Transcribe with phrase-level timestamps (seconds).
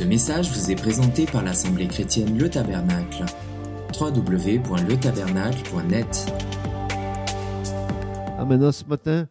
[0.00, 3.26] Ce message vous est présenté par l'Assemblée chrétienne Le Tabernacle.
[4.00, 6.32] www.letabernacle.net
[8.38, 9.28] Ah, maintenant, ce matin,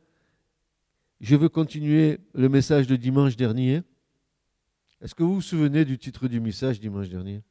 [1.21, 3.81] je veux continuer le message de dimanche dernier.
[5.01, 7.41] Est-ce que vous vous souvenez du titre du message dimanche dernier?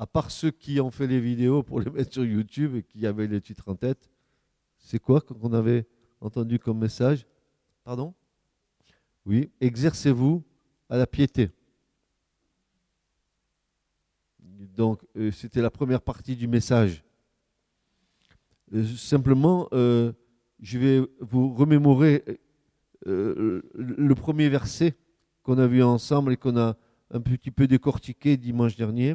[0.00, 3.06] À part ceux qui ont fait les vidéos pour les mettre sur YouTube et qui
[3.06, 4.10] avaient le titre en tête,
[4.78, 5.86] c'est quoi qu'on avait
[6.20, 7.24] entendu comme message?
[7.84, 8.14] Pardon?
[9.26, 10.42] Oui, exercez-vous
[10.88, 11.50] à la piété.
[14.76, 17.02] Donc, euh, c'était la première partie du message.
[18.74, 20.12] Euh, simplement, euh,
[20.60, 22.24] je vais vous remémorer
[23.04, 24.96] le premier verset
[25.44, 26.76] qu'on a vu ensemble et qu'on a
[27.10, 29.14] un petit peu décortiqué dimanche dernier.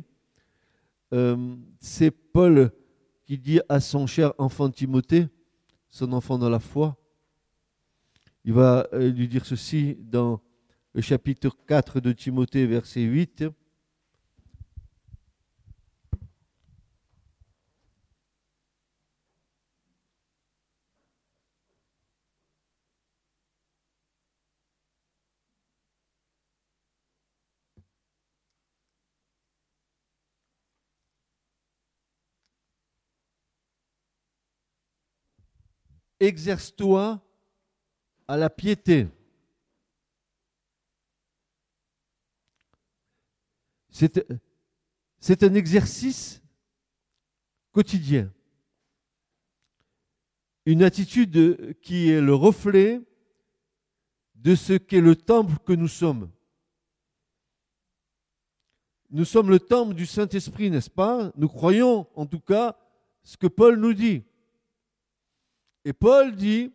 [1.82, 2.72] C'est Paul
[3.26, 5.28] qui dit à son cher enfant Timothée,
[5.90, 6.96] son enfant dans la foi,
[8.46, 10.42] il va lui dire ceci dans
[10.94, 13.46] le chapitre 4 de Timothée, verset 8.
[36.20, 37.20] Exerce-toi
[38.28, 39.08] à la piété.
[44.02, 44.26] C'est
[45.20, 46.42] c'est un exercice
[47.72, 48.34] quotidien.
[50.66, 53.00] Une attitude qui est le reflet
[54.34, 56.32] de ce qu'est le temple que nous sommes.
[59.12, 61.32] Nous sommes le temple du Saint-Esprit, n'est-ce pas?
[61.36, 62.76] Nous croyons en tout cas
[63.22, 64.24] ce que Paul nous dit.
[65.86, 66.72] Et Paul dit,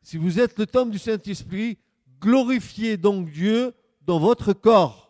[0.00, 1.76] si vous êtes le temple du Saint-Esprit,
[2.18, 5.01] glorifiez donc Dieu dans votre corps.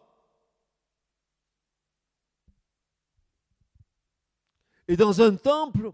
[4.89, 5.93] Et dans un temple,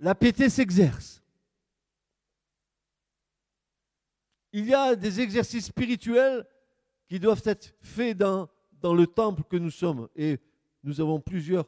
[0.00, 1.22] la piété s'exerce.
[4.52, 6.46] Il y a des exercices spirituels
[7.08, 8.48] qui doivent être faits dans,
[8.80, 10.08] dans le temple que nous sommes.
[10.16, 10.38] Et
[10.82, 11.66] nous avons plusieurs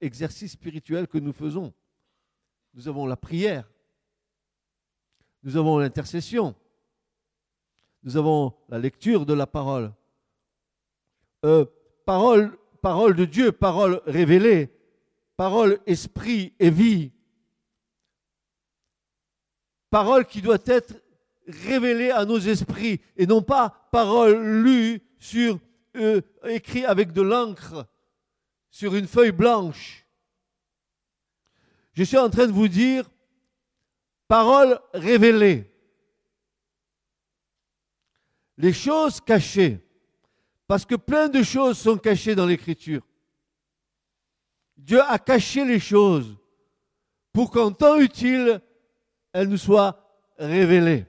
[0.00, 1.72] exercices spirituels que nous faisons.
[2.74, 3.68] Nous avons la prière.
[5.42, 6.54] Nous avons l'intercession.
[8.02, 9.92] Nous avons la lecture de la parole.
[11.44, 11.64] Euh,
[12.04, 14.70] parole, parole de Dieu, parole révélée,
[15.36, 17.12] parole esprit et vie.
[19.90, 20.94] Parole qui doit être
[21.46, 25.58] révélée à nos esprits et non pas parole lue sur,
[25.96, 27.86] euh, écrit avec de l'encre
[28.70, 30.06] sur une feuille blanche.
[31.94, 33.08] Je suis en train de vous dire
[34.28, 35.72] parole révélée.
[38.58, 39.85] Les choses cachées.
[40.66, 43.06] Parce que plein de choses sont cachées dans l'Écriture.
[44.76, 46.36] Dieu a caché les choses
[47.32, 48.60] pour qu'en temps utile,
[49.32, 50.02] elles nous soient
[50.38, 51.06] révélées.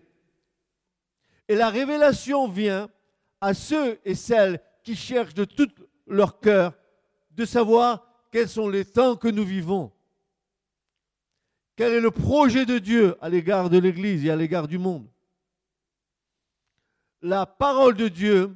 [1.47, 2.89] Et la révélation vient
[3.41, 5.69] à ceux et celles qui cherchent de tout
[6.05, 6.73] leur cœur
[7.31, 9.91] de savoir quels sont les temps que nous vivons.
[11.75, 15.07] Quel est le projet de Dieu à l'égard de l'Église et à l'égard du monde?
[17.21, 18.51] La parole de Dieu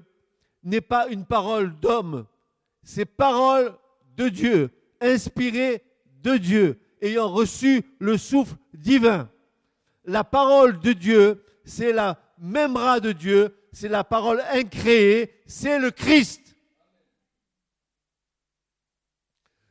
[0.63, 2.25] n'est pas une parole d'homme,
[2.83, 3.77] c'est parole
[4.15, 5.83] de Dieu, inspirée
[6.21, 9.29] de Dieu, ayant reçu le souffle divin.
[10.05, 15.91] La parole de Dieu, c'est la memra de Dieu, c'est la parole incréée, c'est le
[15.91, 16.55] Christ.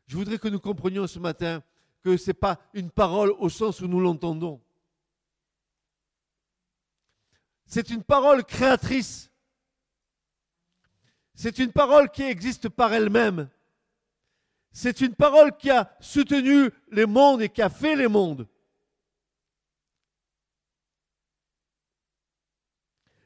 [0.06, 1.62] Je voudrais que nous comprenions ce matin
[2.02, 4.60] que ce n'est pas une parole au sens où nous l'entendons.
[7.66, 9.29] C'est une parole créatrice.
[11.42, 13.48] C'est une parole qui existe par elle-même.
[14.72, 18.46] C'est une parole qui a soutenu les mondes et qui a fait les mondes.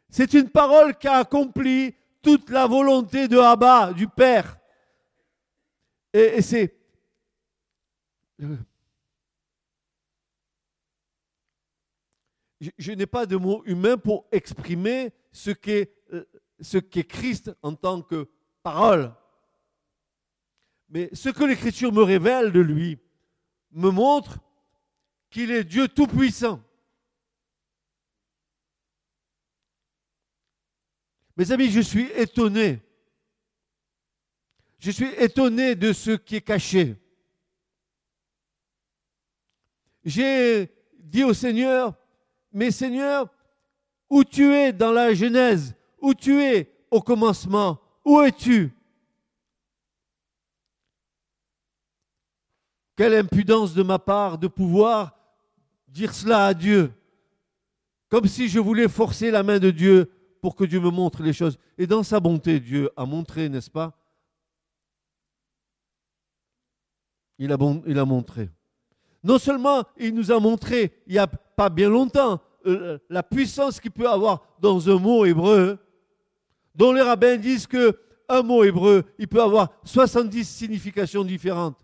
[0.08, 4.60] C'est une parole qui a accompli toute la volonté de Abba, du Père.
[6.12, 6.72] Et, c'est
[12.60, 15.90] je, je n'ai pas de mots humains pour exprimer ce qu'est
[16.60, 18.28] ce qu'est Christ en tant que
[18.62, 19.14] parole.
[20.88, 22.98] Mais ce que l'Écriture me révèle de lui
[23.72, 24.38] me montre
[25.30, 26.62] qu'il est Dieu Tout-Puissant.
[31.36, 32.80] Mes amis, je suis étonné.
[34.78, 36.94] Je suis étonné de ce qui est caché.
[40.04, 41.94] J'ai dit au Seigneur,
[42.52, 43.28] mais Seigneur,
[44.10, 45.74] Où tu es dans la Genèse?
[46.04, 47.80] Où tu es au commencement?
[48.04, 48.70] Où es-tu?
[52.94, 55.18] Quelle impudence de ma part de pouvoir
[55.88, 56.92] dire cela à Dieu.
[58.10, 60.12] Comme si je voulais forcer la main de Dieu
[60.42, 61.58] pour que Dieu me montre les choses.
[61.78, 63.96] Et dans sa bonté, Dieu a montré, n'est-ce pas?
[67.38, 68.50] Il a, montré.
[69.22, 73.80] Non seulement il nous a montré, il n'y a pas bien longtemps, euh, la puissance
[73.80, 75.78] qu'il peut avoir dans un mot hébreu,
[76.74, 77.98] dont les rabbins disent que
[78.28, 81.78] un mot hébreu, il peut avoir 70 significations différentes.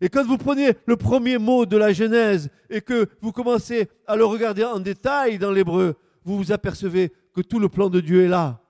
[0.00, 4.16] Et quand vous prenez le premier mot de la Genèse et que vous commencez à
[4.16, 8.24] le regarder en détail dans l'hébreu, vous vous apercevez que tout le plan de Dieu
[8.24, 8.60] est là.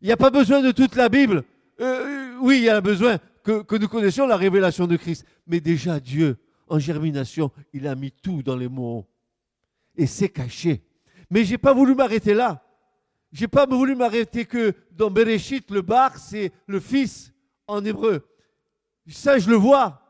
[0.00, 1.44] Il n'y a pas besoin de toute la Bible.
[1.80, 5.26] Euh, oui, il y a besoin que, que nous connaissions la révélation de Christ.
[5.46, 9.06] Mais déjà, Dieu, en germination, il a mis tout dans les mots.
[9.96, 10.82] Et c'est caché.
[11.28, 12.62] Mais je n'ai pas voulu m'arrêter là.
[13.32, 17.32] Je n'ai pas voulu m'arrêter que dans Bereshit, le bar, c'est le fils
[17.66, 18.28] en hébreu.
[19.08, 20.02] Ça, je le vois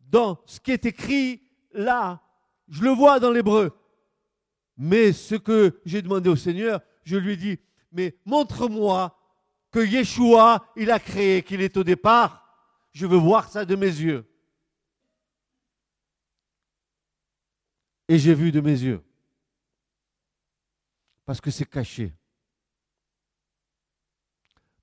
[0.00, 1.42] dans ce qui est écrit
[1.72, 2.22] là.
[2.68, 3.72] Je le vois dans l'hébreu.
[4.76, 7.58] Mais ce que j'ai demandé au Seigneur, je lui ai dit,
[7.92, 9.18] mais montre-moi
[9.70, 12.40] que Yeshua, il a créé, qu'il est au départ.
[12.92, 14.24] Je veux voir ça de mes yeux.
[18.08, 19.02] Et j'ai vu de mes yeux.
[21.24, 22.12] Parce que c'est caché.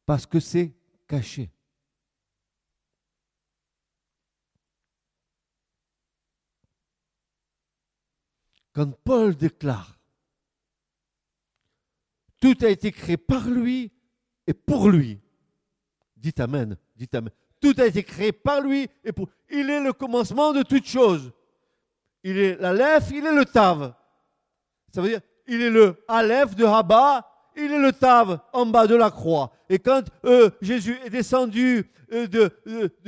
[0.05, 0.73] Parce que c'est
[1.07, 1.51] caché.
[8.73, 9.99] quand Paul déclare
[12.39, 13.91] Tout a été créé par lui
[14.47, 15.19] et pour lui.
[16.15, 16.77] Dites Amen.
[16.95, 17.31] Dites Amen.
[17.59, 19.29] Tout a été créé par lui et pour.
[19.49, 21.31] Il est le commencement de toutes choses.
[22.23, 23.93] Il est l'Aleph, il est le Tav.
[24.93, 28.87] Ça veut dire, il est le Aleph de Haba il est le Tav en bas
[28.87, 29.51] de la croix.
[29.69, 32.51] Et quand euh, Jésus est descendu euh, de,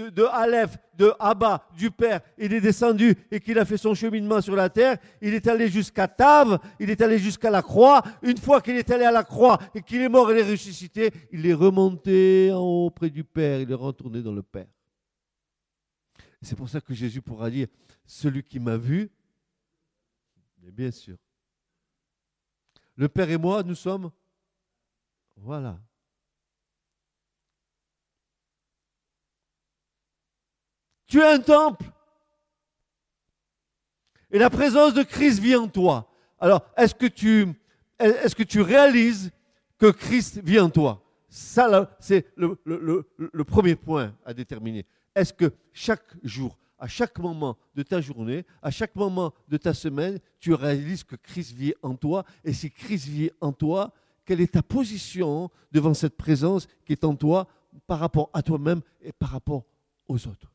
[0.09, 4.41] de, Aleph, de Abba, du Père, il est descendu et qu'il a fait son cheminement
[4.41, 8.01] sur la terre, il est allé jusqu'à Tav, il est allé jusqu'à la croix.
[8.21, 11.11] Une fois qu'il est allé à la croix et qu'il est mort et est ressuscité,
[11.31, 14.67] il est remonté en haut près du Père, il est retourné dans le Père.
[16.41, 17.67] C'est pour ça que Jésus pourra dire,
[18.05, 19.09] celui qui m'a vu,
[20.61, 21.15] mais bien sûr.
[22.95, 24.11] Le Père et moi, nous sommes
[25.43, 25.77] voilà.
[31.07, 31.85] Tu es un temple.
[34.31, 36.09] Et la présence de Christ vit en toi.
[36.39, 37.47] Alors, est-ce que tu,
[37.99, 39.31] est-ce que tu réalises
[39.77, 41.03] que Christ vit en toi?
[41.27, 44.85] Ça, c'est le, le, premier point à déterminer.
[45.13, 49.73] Est-ce que chaque jour, à chaque moment de ta journée, à chaque moment de ta
[49.73, 52.23] semaine, tu réalises que Christ vit en toi?
[52.43, 53.93] Et si Christ vit en toi,
[54.25, 57.47] quelle est ta position devant cette présence qui est en toi
[57.87, 59.65] par rapport à toi-même et par rapport
[60.07, 60.53] aux autres?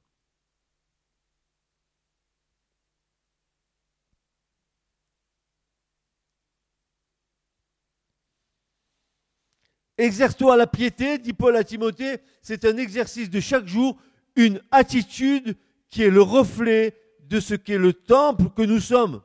[9.98, 14.00] Exerce-toi la piété, dit Paul à Timothée, c'est un exercice de chaque jour,
[14.36, 15.56] une attitude
[15.90, 19.20] qui est le reflet de ce qu'est le temple que nous sommes.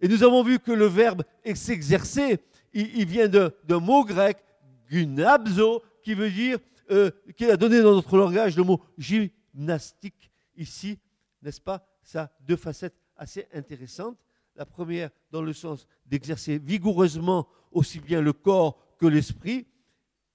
[0.00, 1.24] Et nous avons vu que le verbe
[1.56, 2.38] s'exercer
[2.72, 4.38] il, vient d'un mot grec,
[4.90, 6.58] gynabzo, qui veut dire,
[6.90, 10.98] euh, qui a donné dans notre langage le mot gymnastique ici,
[11.42, 14.18] n'est-ce pas Ça a deux facettes assez intéressantes.
[14.56, 19.66] La première dans le sens d'exercer vigoureusement aussi bien le corps que l'esprit.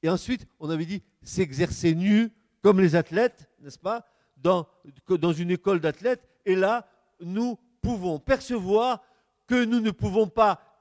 [0.02, 4.06] Et ensuite, on avait dit s'exercer nu comme les athlètes, n'est-ce pas
[4.38, 6.28] dans une école d'athlètes.
[6.46, 6.88] Et là,
[7.20, 9.02] nous pouvons percevoir
[9.48, 10.73] que nous ne pouvons pas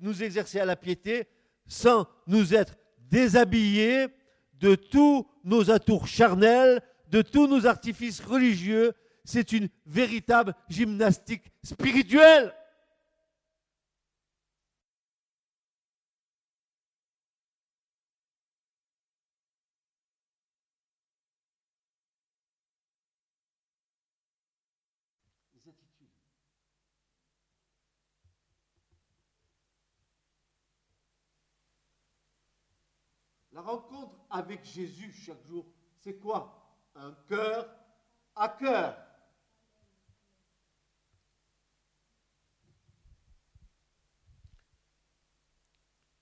[0.00, 1.26] nous exercer à la piété
[1.66, 2.76] sans nous être
[3.10, 4.08] déshabillés
[4.54, 8.92] de tous nos atours charnels, de tous nos artifices religieux.
[9.24, 12.54] C'est une véritable gymnastique spirituelle.
[33.66, 35.66] Rencontre avec Jésus chaque jour,
[35.98, 36.62] c'est quoi?
[36.94, 37.68] Un cœur
[38.34, 38.96] à cœur.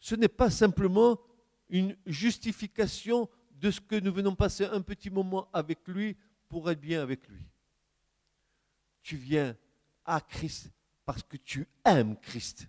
[0.01, 1.19] Ce n'est pas simplement
[1.69, 6.17] une justification de ce que nous venons passer un petit moment avec lui
[6.49, 7.47] pour être bien avec lui.
[9.03, 9.57] Tu viens
[10.05, 10.71] à Christ
[11.05, 12.69] parce que tu aimes Christ.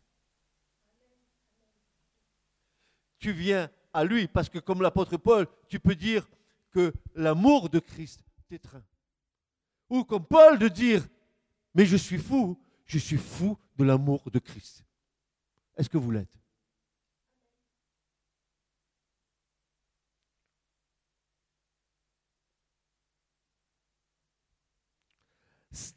[3.26, 6.28] tu viens à lui, parce que comme l'apôtre Paul, tu peux dire
[6.70, 8.84] que l'amour de Christ t'étreint.
[9.90, 11.08] Ou comme Paul de dire,
[11.74, 14.86] mais je suis fou, je suis fou de l'amour de Christ.
[15.78, 16.38] Est-ce que vous l'êtes?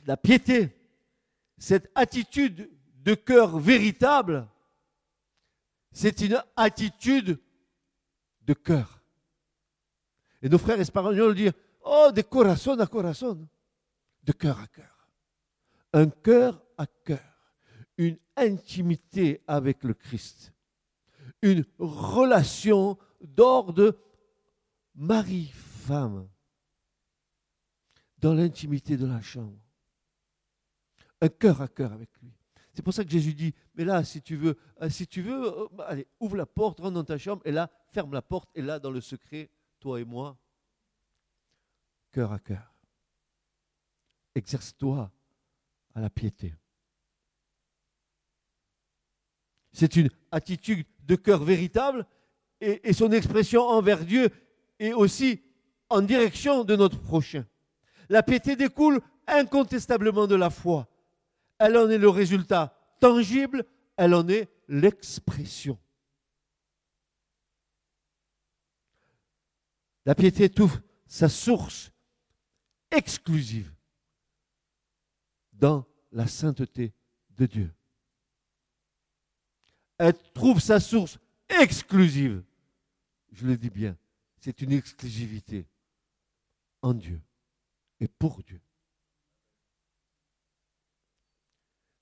[0.07, 0.76] La piété,
[1.57, 4.49] cette attitude de cœur véritable,
[5.93, 7.40] c'est une attitude
[8.49, 9.02] de cœur.
[10.40, 11.52] Et nos frères espagnols disent
[11.85, 13.47] Oh, de corazon à corazon,
[14.25, 15.09] de cœur à cœur.
[15.93, 17.55] Un cœur à cœur,
[17.97, 20.52] une intimité avec le Christ,
[21.43, 23.97] une relation d'ordre
[24.95, 26.28] mari-femme
[28.19, 29.59] dans l'intimité de la chambre.
[31.21, 32.38] Un cœur à cœur avec lui.
[32.78, 35.49] C'est pour ça que Jésus dit, mais là, si tu veux, euh, si tu veux,
[35.49, 38.49] euh, bah, allez, ouvre la porte, rentre dans ta chambre, et là, ferme la porte,
[38.54, 40.38] et là, dans le secret, toi et moi,
[42.12, 42.73] cœur à cœur.
[44.37, 45.11] Exerce-toi
[45.92, 46.54] à la piété.
[49.73, 52.06] C'est une attitude de cœur véritable
[52.61, 54.30] et, et, son expression envers Dieu
[54.78, 55.42] est aussi
[55.88, 57.44] en direction de notre prochain.
[58.08, 60.88] La piété découle incontestablement de la foi
[61.59, 63.65] elle en est le résultat tangible,
[63.97, 65.79] elle en est l'expression.
[70.07, 71.93] La piété trouve sa source
[72.91, 73.73] exclusive
[75.53, 76.95] dans la sainteté
[77.31, 77.75] de Dieu.
[79.99, 82.43] Elle trouve sa source exclusive.
[83.33, 83.97] Je le dis bien,
[84.41, 85.67] c'est une exclusivité
[86.81, 87.21] en Dieu
[88.00, 88.61] et pour Dieu.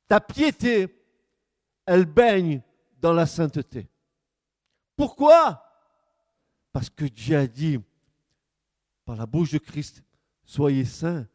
[0.09, 0.89] Ta piété,
[1.85, 2.63] elle baigne
[3.01, 3.89] dans la sainteté.
[4.97, 5.63] Pourquoi?
[6.73, 7.79] Parce que Dieu a dit
[9.05, 10.03] par la bouche de Christ,
[10.45, 11.27] soyez saints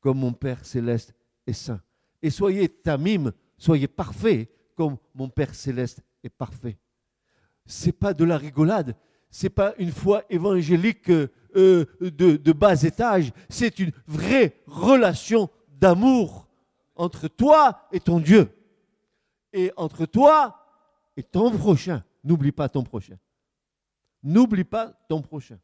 [0.00, 1.14] comme mon Père céleste
[1.46, 1.80] est saint.
[2.22, 6.78] Et soyez tamim, soyez parfaits comme mon Père céleste est parfait.
[7.64, 8.96] C'est pas de la rigolade,
[9.30, 11.28] c'est pas une foi évangélique euh,
[12.00, 16.45] de, de bas étage, c'est une vraie relation d'amour
[16.96, 18.50] entre toi et ton Dieu.
[19.52, 20.66] Et entre toi
[21.16, 22.04] et ton prochain.
[22.24, 23.18] N'oublie pas ton prochain.
[24.22, 25.58] N'oublie pas ton prochain.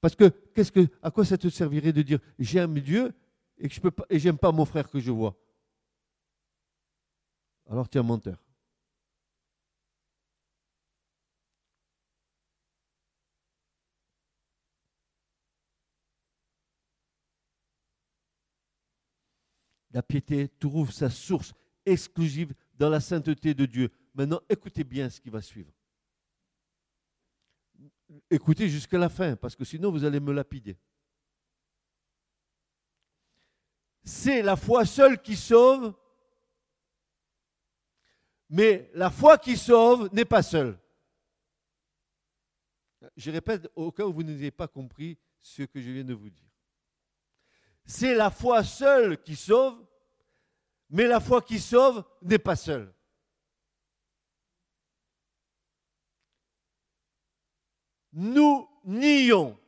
[0.00, 3.12] Parce que, à quoi ça te servirait de dire j'aime Dieu
[3.58, 5.36] et je et j'aime pas mon frère que je vois?
[7.68, 8.38] Alors tu es un menteur.
[19.98, 21.52] La piété trouve sa source
[21.84, 23.90] exclusive dans la sainteté de Dieu.
[24.14, 25.72] Maintenant, écoutez bien ce qui va suivre.
[28.30, 30.76] Écoutez jusqu'à la fin, parce que sinon vous allez me lapider.
[34.04, 35.92] C'est la foi seule qui sauve,
[38.48, 40.78] mais la foi qui sauve n'est pas seule.
[43.16, 46.30] Je répète au cas où vous n'avez pas compris ce que je viens de vous
[46.30, 46.48] dire.
[47.84, 49.87] C'est la foi seule qui sauve,
[50.90, 52.92] mais la foi qui sauve n'est pas seule.
[58.12, 59.58] Nous nions,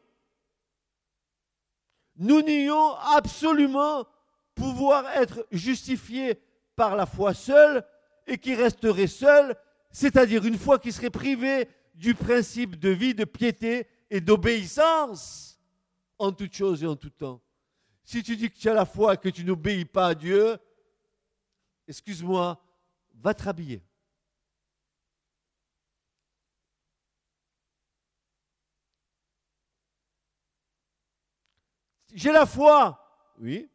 [2.16, 4.06] nous nions absolument
[4.54, 6.40] pouvoir être justifiés
[6.74, 7.86] par la foi seule
[8.26, 9.56] et qui resterait seule,
[9.90, 15.60] c'est-à-dire une foi qui serait privée du principe de vie, de piété et d'obéissance
[16.18, 17.40] en toutes choses et en tout temps.
[18.04, 20.58] Si tu dis que tu as la foi et que tu n'obéis pas à Dieu,
[21.90, 22.60] excuse-moi,
[23.14, 23.82] va te rhabiller.
[32.12, 32.98] J'ai la foi.
[33.38, 33.70] Oui.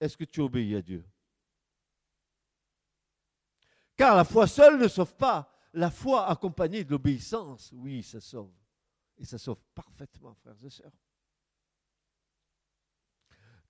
[0.00, 1.04] Est-ce que tu obéis à Dieu?
[3.96, 5.50] Car la foi seule ne sauve pas.
[5.72, 8.52] La foi accompagnée de l'obéissance, oui, ça sauve.
[9.18, 10.92] Et ça sauve parfaitement, frères et sœurs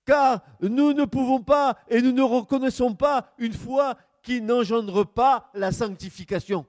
[0.07, 5.51] car nous ne pouvons pas et nous ne reconnaissons pas une foi qui n'engendre pas
[5.53, 6.65] la sanctification.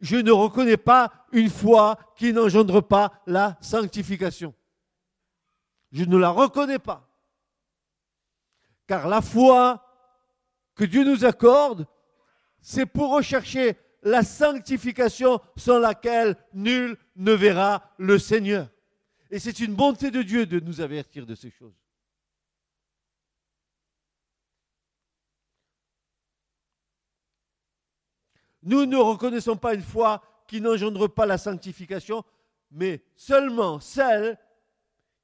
[0.00, 4.54] Je ne reconnais pas une foi qui n'engendre pas la sanctification.
[5.90, 7.08] Je ne la reconnais pas.
[8.86, 9.84] Car la foi
[10.76, 11.86] que Dieu nous accorde,
[12.60, 18.68] c'est pour rechercher la sanctification sans laquelle nul ne verra le Seigneur.
[19.30, 21.83] Et c'est une bonté de Dieu de nous avertir de ces choses.
[28.64, 32.24] Nous ne reconnaissons pas une foi qui n'engendre pas la sanctification,
[32.70, 34.38] mais seulement celle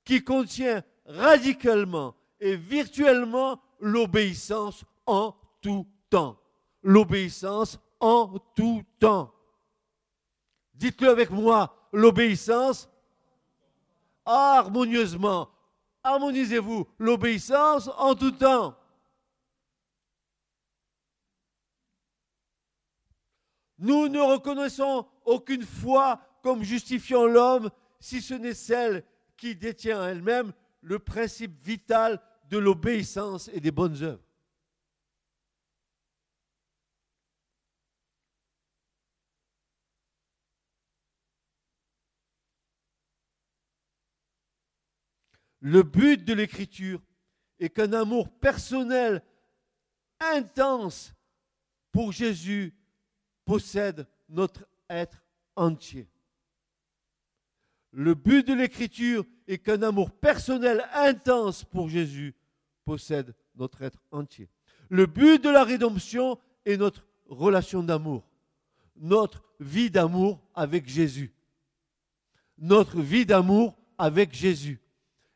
[0.05, 6.39] qui contient radicalement et virtuellement l'obéissance en tout temps.
[6.83, 9.33] L'obéissance en tout temps.
[10.75, 12.89] Dites-le avec moi, l'obéissance
[14.25, 15.49] harmonieusement.
[16.03, 18.75] Harmonisez-vous, l'obéissance en tout temps.
[23.81, 29.05] Nous ne reconnaissons aucune foi comme justifiant l'homme si ce n'est celle
[29.39, 32.21] qui détient elle-même le principe vital
[32.51, 34.23] de l'obéissance et des bonnes œuvres.
[45.63, 47.01] Le but de l'écriture
[47.59, 49.23] est qu'un amour personnel
[50.19, 51.15] intense
[51.93, 52.75] pour Jésus
[53.45, 55.25] possède notre être
[55.57, 56.09] entier.
[57.93, 62.35] Le but de l'écriture est qu'un amour personnel intense pour Jésus
[62.85, 64.49] possède notre être entier.
[64.89, 68.29] Le but de la rédemption est notre relation d'amour,
[68.97, 71.33] notre vie d'amour avec Jésus.
[72.59, 74.81] Notre vie d'amour avec Jésus.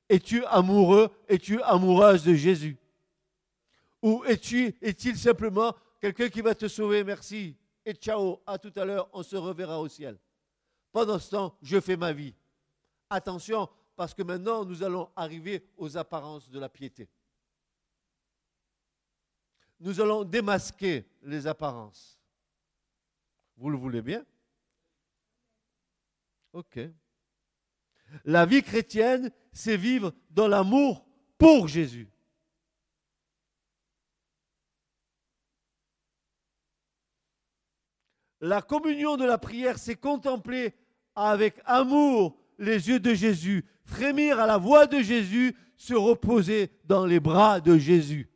[0.08, 2.76] Es-tu amoureux, es-tu amoureuse de Jésus?
[4.02, 8.84] Ou es-tu, est-il simplement quelqu'un qui va te sauver, merci, et ciao, à tout à
[8.84, 10.18] l'heure, on se reverra au ciel.
[10.92, 12.34] Pendant ce temps, je fais ma vie.
[13.10, 17.08] Attention, parce que maintenant, nous allons arriver aux apparences de la piété.
[19.80, 22.18] Nous allons démasquer les apparences.
[23.56, 24.24] Vous le voulez bien?
[26.52, 26.78] Ok.
[28.24, 31.04] La vie chrétienne, c'est vivre dans l'amour
[31.36, 32.08] pour Jésus.
[38.44, 40.74] La communion de la prière, c'est contempler
[41.14, 47.06] avec amour les yeux de Jésus, frémir à la voix de Jésus, se reposer dans
[47.06, 48.28] les bras de Jésus.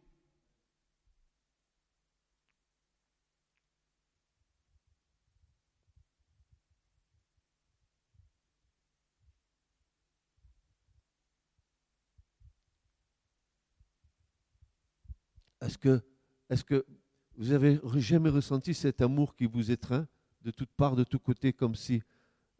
[15.60, 16.00] Est-ce que,
[16.48, 16.86] est que
[17.38, 20.08] vous avez jamais ressenti cet amour qui vous étreint
[20.42, 22.02] de toutes parts, de tous côtés, comme si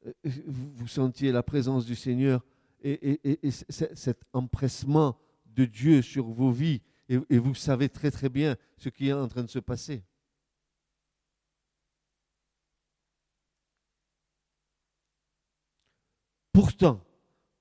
[0.07, 0.13] euh,
[0.47, 2.45] vous sentiez la présence du Seigneur
[2.81, 8.57] et, cet empressement de Dieu sur vos vies et, et vous savez très très bien
[8.77, 10.05] ce qui est en train de se passer.
[16.53, 17.05] Pourtant,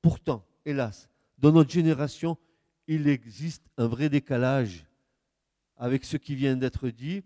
[0.03, 2.37] pourtant, hélas, dans notre génération,
[2.85, 4.86] il existe un vrai décalage
[5.77, 7.23] avec ce qui vient d'être dit,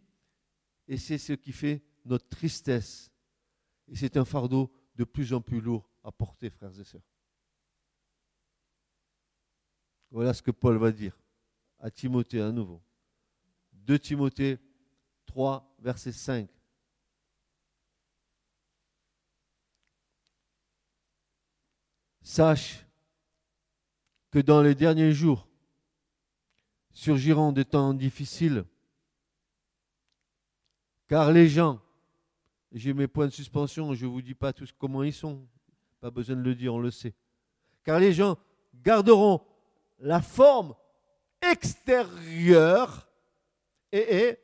[0.88, 3.12] et c'est ce qui fait notre tristesse.
[3.88, 7.02] Et c'est un fardeau de plus en plus lourd à porter, frères et sœurs.
[10.10, 11.18] Voilà ce que Paul va dire
[11.80, 12.82] à Timothée à nouveau.
[13.74, 14.60] 2 Timothée
[15.26, 16.50] 3, verset 5.
[22.22, 22.86] Sache
[24.30, 25.48] que dans les derniers jours,
[26.94, 28.66] surgiront des temps difficiles.
[31.08, 31.80] Car les gens,
[32.72, 35.46] j'ai mes points de suspension, je ne vous dis pas tous comment ils sont,
[36.00, 37.14] pas besoin de le dire, on le sait.
[37.84, 38.38] Car les gens
[38.74, 39.42] garderont
[40.00, 40.74] la forme
[41.42, 43.08] extérieure
[43.92, 44.38] et, et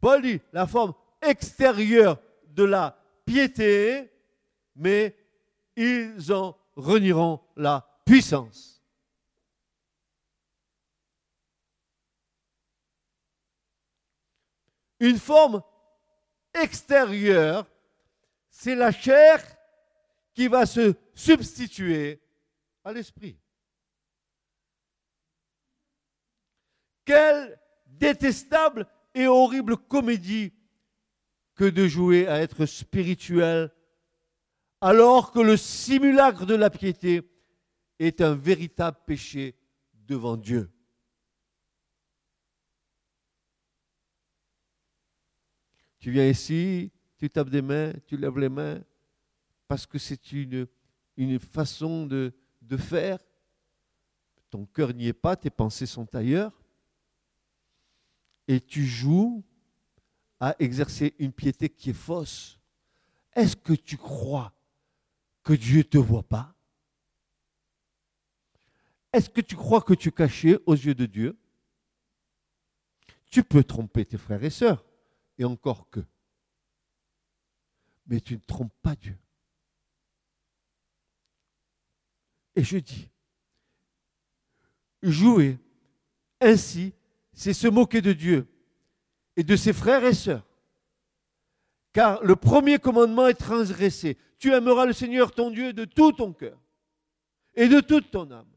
[0.00, 2.18] Paul dit la forme extérieure
[2.48, 4.10] de la piété,
[4.74, 5.16] mais
[5.76, 8.77] ils en renieront la puissance.
[15.00, 15.62] Une forme
[16.54, 17.66] extérieure,
[18.50, 19.44] c'est la chair
[20.34, 22.20] qui va se substituer
[22.84, 23.38] à l'esprit.
[27.04, 30.52] Quelle détestable et horrible comédie
[31.54, 33.72] que de jouer à être spirituel
[34.80, 37.22] alors que le simulacre de la piété
[37.98, 39.56] est un véritable péché
[39.92, 40.70] devant Dieu.
[45.98, 48.80] Tu viens ici, tu tapes des mains, tu lèves les mains,
[49.66, 50.66] parce que c'est une,
[51.38, 52.32] façon de,
[52.62, 53.18] de faire.
[54.50, 56.52] Ton cœur n'y est pas, tes pensées sont ailleurs.
[58.46, 59.44] Et tu joues
[60.40, 62.58] à exercer une piété qui est fausse.
[63.34, 64.52] Est-ce que tu crois
[65.42, 66.54] que Dieu ne te voit pas?
[69.12, 71.38] Est-ce que tu crois que tu es caché aux yeux de Dieu?
[73.30, 74.84] Tu peux tromper tes frères et sœurs
[75.38, 76.00] et encore que.
[78.06, 79.16] mais tu ne trompes pas Dieu.
[82.56, 83.08] Et je dis,
[85.02, 85.58] jouer
[86.40, 86.92] ainsi,
[87.32, 88.48] c'est se moquer de Dieu
[89.36, 90.44] et de ses frères et sœurs.
[91.92, 94.16] Car le premier commandement est transgressé.
[94.38, 96.58] Tu aimeras le Seigneur ton Dieu de tout ton cœur
[97.54, 98.50] et de toute ton âme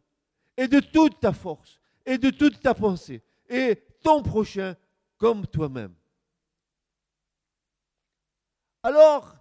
[0.57, 4.75] et de toute ta force et de toute ta pensée et ton prochain
[5.17, 5.93] comme toi-même.
[8.83, 9.35] Alors,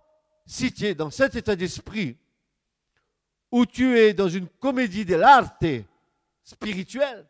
[0.46, 2.16] si tu es dans cet état d'esprit
[3.50, 5.64] où tu es dans une comédie de l'arte
[6.42, 7.26] spirituelle,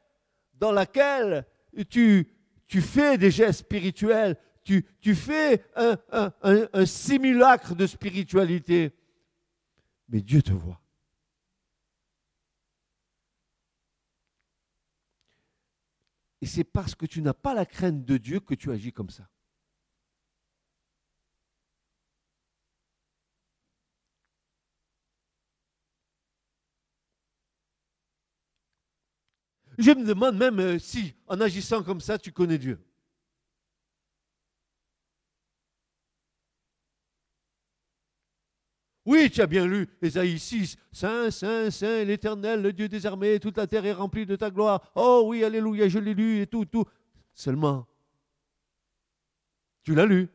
[0.55, 1.47] dans laquelle
[1.89, 2.27] tu,
[2.69, 8.93] fais des gestes spirituels, tu, fais un simulacre de spiritualité,
[10.09, 10.81] mais Dieu te voit.
[16.43, 19.11] Et c'est parce que tu n'as pas la crainte de Dieu que tu agis comme
[19.11, 19.29] ça.
[29.81, 32.79] Je me demande même euh, si, en agissant comme ça, tu connais Dieu.
[39.07, 40.77] Oui, tu as bien lu Ésaïe 6.
[40.93, 44.51] Saint, Saint, Saint, l'Éternel, le Dieu des armées, toute la terre est remplie de ta
[44.51, 44.93] gloire.
[44.95, 46.85] Oh oui, Alléluia, je l'ai lu et tout, tout.
[47.33, 47.87] Seulement,
[49.83, 50.29] tu l'as lu.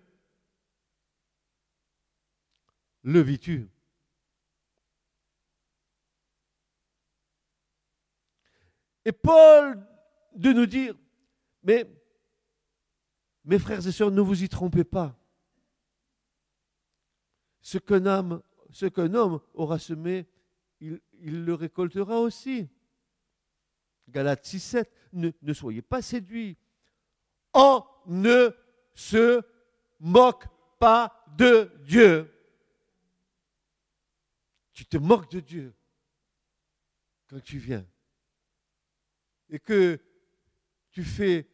[3.04, 3.70] Le vis-tu
[9.06, 9.80] Et Paul
[10.34, 10.96] de nous dire,
[11.64, 11.88] mais
[13.46, 15.16] mes frères et sœurs, ne vous y trompez pas.
[17.62, 20.28] Ce qu'un homme, aura semé,
[20.82, 22.68] il, le récoltera aussi.
[24.10, 26.58] Galates 6, 7, ne, ne soyez pas séduits.
[27.54, 28.50] On ne
[28.94, 29.42] se
[30.00, 30.46] moque
[30.80, 32.32] pas de Dieu.
[34.74, 35.74] Tu te moques de Dieu
[37.30, 37.86] quand tu viens
[39.50, 40.00] et que
[40.92, 41.48] tu fais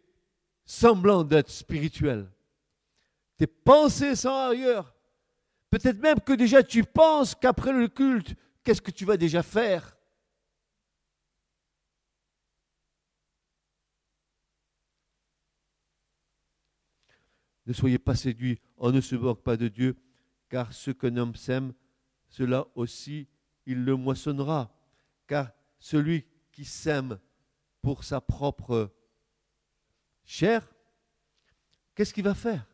[0.66, 2.32] semblant d'être spirituel,
[3.38, 4.96] tes pensées sont ailleurs.
[5.70, 9.98] Peut-être même que déjà tu penses qu'après le culte, qu'est-ce que tu vas déjà faire?
[17.66, 19.96] Ne soyez pas séduits, on ne se moque pas de Dieu,
[20.50, 21.74] car ce qu'un homme sème,
[22.28, 23.28] cela aussi
[23.66, 24.76] il le moissonnera.
[25.28, 27.18] Car celui qui sème
[27.82, 28.92] pour sa propre
[30.24, 30.72] chair,
[31.96, 32.68] qu'est-ce qu'il va faire?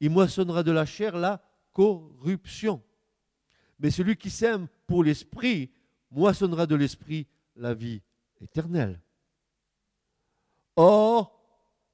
[0.00, 2.82] Il moissonnera de la chair la corruption.
[3.78, 5.72] Mais celui qui sème pour l'esprit
[6.10, 7.26] moissonnera de l'esprit
[7.56, 8.02] la vie
[8.40, 9.00] éternelle.
[10.76, 11.38] Or,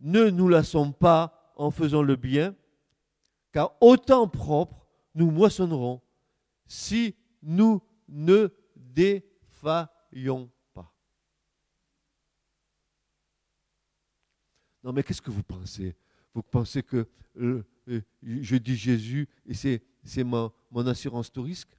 [0.01, 2.55] ne nous lassons pas en faisant le bien,
[3.53, 6.03] car au temps propre, nous moissonnerons
[6.67, 10.51] si nous ne défaillons
[14.87, 15.97] Non, mais qu'est-ce que vous pensez?
[16.33, 17.65] Vous pensez que euh,
[18.23, 21.77] je dis Jésus et c'est, c'est mon, mon assurance tout risque?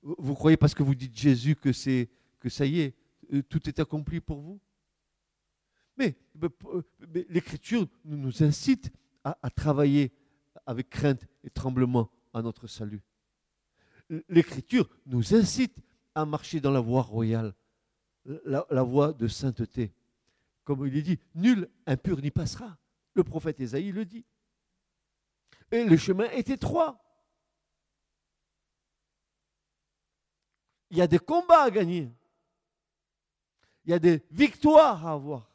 [0.00, 2.08] Vous croyez parce que vous dites Jésus que, c'est,
[2.40, 2.96] que ça y est,
[3.34, 4.58] euh, tout est accompli pour vous?
[5.98, 6.16] Mais,
[7.28, 8.90] l'Écriture nous incite
[9.22, 10.14] à travailler
[10.64, 13.02] avec crainte et tremblement à notre salut.
[14.30, 15.76] L'Écriture nous incite
[16.14, 17.54] à marcher dans la voie royale
[18.44, 19.92] la, voie de sainteté.
[20.64, 22.76] Comme il est dit, nul impur n'y passera.
[23.14, 24.24] Le prophète Ésaïe le dit.
[25.70, 27.02] Et le chemin est étroit.
[30.90, 32.10] Il y a des combats à gagner.
[33.84, 35.50] Il y a des victoires à avoir.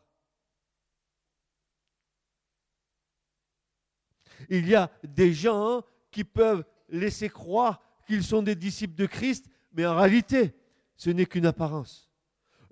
[4.50, 9.48] Il y a des gens qui peuvent laisser croire qu'ils sont des disciples de Christ,
[9.72, 10.54] mais en réalité,
[10.96, 12.13] ce n'est qu'une apparence.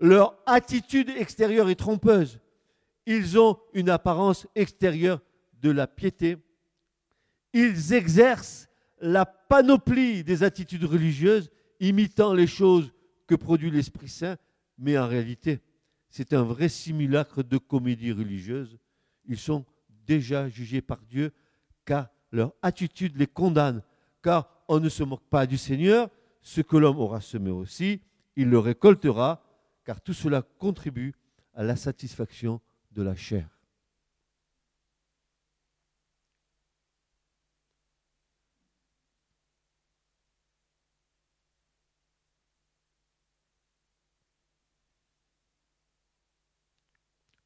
[0.02, 2.40] Leur attitude extérieure est trompeuse.
[3.06, 5.22] Ils ont une apparence extérieure
[5.62, 6.38] de la piété.
[7.54, 8.68] Ils exercent
[9.00, 12.92] la panoplie des attitudes religieuses, imitant les choses
[13.28, 14.38] que produit l'Esprit Saint,
[14.80, 15.62] mais en réalité,
[16.10, 18.80] c'est un vrai simulacre de comédie religieuse.
[19.26, 19.66] Ils sont
[20.08, 21.32] déjà jugés par Dieu,
[21.86, 23.84] car leur attitude les condamne,
[24.24, 26.10] car on ne se moque pas du Seigneur,
[26.42, 28.02] ce que l'homme aura semé aussi,
[28.36, 29.44] il le récoltera,
[29.84, 31.14] car tout cela contribue
[31.54, 33.50] à la satisfaction de la chair.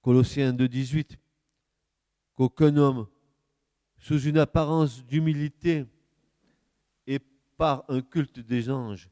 [0.05, 1.17] Colossiens 2.18,
[2.35, 3.07] qu'aucun homme
[3.97, 5.87] sous une apparence d'humilité
[7.07, 7.17] et
[7.57, 9.09] par un culte des anges,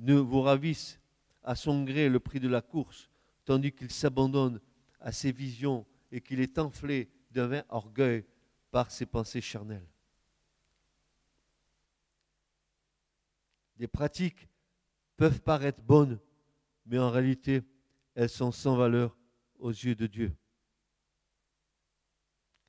[0.00, 0.98] ne vous ravisse
[1.46, 3.08] à son gré le prix de la course,
[3.44, 4.60] tandis qu'il s'abandonne
[5.00, 8.24] à ses visions et qu'il est enflé d'un vain orgueil
[8.72, 9.88] par ses pensées charnelles.
[13.76, 14.48] Des pratiques
[15.16, 16.18] peuvent paraître bonnes,
[16.84, 17.62] mais en réalité,
[18.14, 19.16] elles sont sans valeur
[19.58, 20.34] aux yeux de Dieu.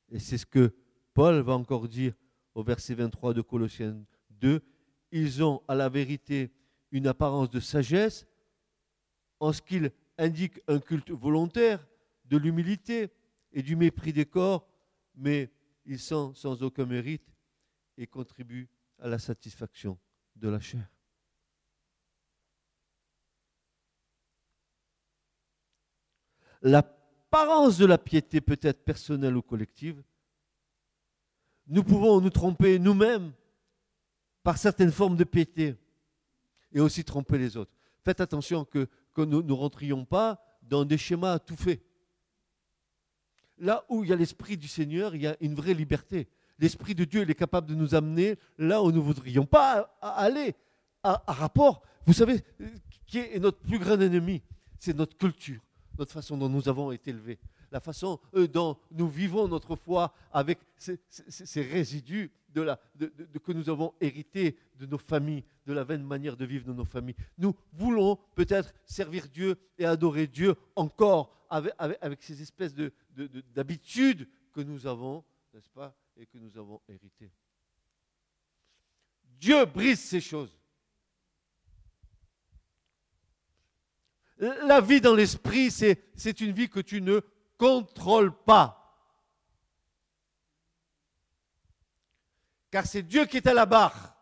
[0.10, 0.76] Et c'est ce que
[1.14, 2.14] Paul va encore dire
[2.54, 3.98] au verset 23 de Colossiens
[4.30, 4.62] 2.
[5.12, 6.52] Ils ont à la vérité
[6.92, 8.28] une apparence de sagesse
[9.40, 11.86] en ce qu'ils indiquent un culte volontaire,
[12.26, 13.10] de l'humilité
[13.52, 14.68] et du mépris des corps,
[15.16, 15.50] mais
[15.86, 17.34] ils sont sans aucun mérite
[17.98, 18.68] et contribuent
[19.00, 19.98] à la satisfaction
[20.36, 20.88] de la chair.
[26.62, 30.04] L'apparence de la piété peut être personnelle ou collective.
[31.68, 33.32] Nous pouvons nous tromper nous-mêmes
[34.44, 35.76] par certaines formes de piété
[36.72, 37.72] et aussi tromper les autres.
[38.04, 38.88] Faites attention que,
[39.22, 41.82] nous ne rentrions pas dans des schémas tout faits.
[43.60, 46.28] Là où il y a l'Esprit du Seigneur, il y a une vraie liberté.
[46.60, 50.56] L'Esprit de Dieu, est capable de nous amener là où nous ne voudrions pas aller,
[51.04, 51.84] à, rapport.
[52.06, 52.42] Vous savez,
[53.06, 54.42] qui est notre plus grand ennemi
[54.80, 55.62] C'est notre culture,
[55.98, 57.40] notre façon dont nous avons été élevés,
[57.72, 64.58] la façon euh, dont nous vivons notre foi avec ces, résidus que nous avons hérités
[64.76, 67.16] de nos familles, de la vaine manière de vivre de nos familles.
[67.38, 72.74] Nous voulons peut-être servir Dieu et adorer Dieu encore avec, avec ces espèces
[73.54, 77.32] d'habitudes que nous avons, n'est-ce pas, et que nous avons héritées.
[79.40, 80.58] Dieu brise ces choses.
[84.40, 87.22] La vie dans l'esprit, c'est une vie que tu ne
[87.58, 88.74] contrôles pas.
[92.72, 94.16] Car c'est Dieu qui est à la barre.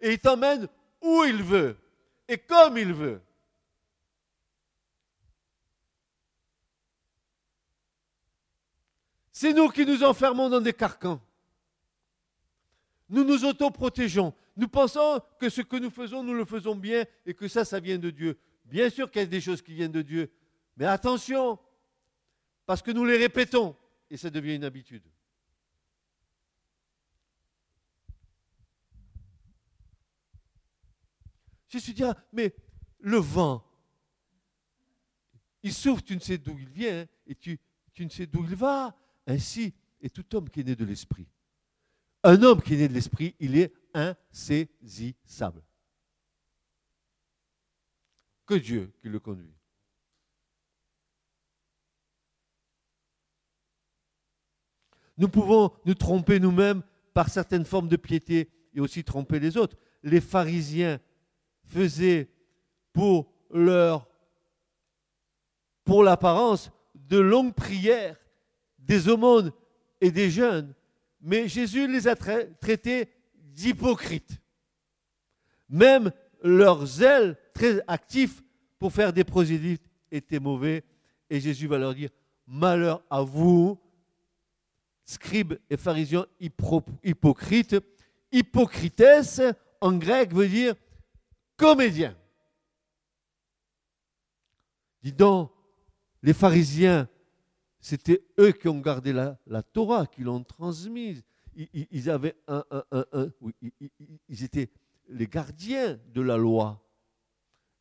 [0.00, 0.68] Et il t'emmène
[1.02, 1.76] où il veut
[2.28, 3.20] et comme il veut.
[9.32, 11.20] C'est nous qui nous enfermons dans des carcans.
[13.08, 14.34] Nous nous autoprotégeons.
[14.56, 17.78] Nous pensons que ce que nous faisons, nous le faisons bien et que ça, ça
[17.78, 18.36] vient de Dieu.
[18.64, 20.32] Bien sûr qu'il y a des choses qui viennent de Dieu.
[20.76, 21.58] Mais attention,
[22.68, 23.74] parce que nous les répétons
[24.10, 25.02] et ça devient une habitude.
[31.66, 32.54] Jésus dit, mais
[32.98, 33.64] le vent,
[35.62, 37.58] il souffle, tu ne sais d'où il vient et tu,
[37.94, 38.94] tu ne sais d'où il va.
[39.26, 41.26] Ainsi est tout homme qui est né de l'esprit.
[42.22, 45.62] Un homme qui est né de l'esprit, il est insaisissable.
[48.44, 49.57] Que Dieu qui le conduit.
[55.18, 59.76] Nous pouvons nous tromper nous-mêmes par certaines formes de piété et aussi tromper les autres.
[60.02, 61.00] Les pharisiens
[61.66, 62.30] faisaient
[62.92, 64.08] pour leur
[65.84, 68.16] pour l'apparence de longues prières
[68.78, 69.52] des aumônes
[70.00, 70.74] et des jeûnes,
[71.20, 74.38] mais Jésus les a traités d'hypocrites.
[75.68, 78.42] Même leur zèle très actif
[78.78, 80.84] pour faire des prosélytes était mauvais,
[81.30, 82.10] et Jésus va leur dire
[82.46, 83.78] Malheur à vous,
[85.08, 87.76] scribes et pharisiens hypocrites.
[88.30, 89.42] Hypocrites,
[89.80, 90.74] en grec, veut dire
[91.56, 92.16] comédien.
[95.02, 95.50] Dis donc,
[96.22, 97.08] les pharisiens
[97.80, 101.22] c'était eux qui ont gardé la, Torah, qui l'ont transmise.
[101.54, 102.62] Ils, avaient un,
[104.28, 104.70] ils étaient
[105.08, 106.84] les gardiens de la loi.